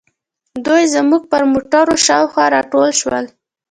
دوی 0.65 0.83
زموږ 0.93 1.21
پر 1.31 1.41
موټرو 1.53 1.93
شاوخوا 2.05 2.45
راټول 2.55 2.89
شول. 2.99 3.25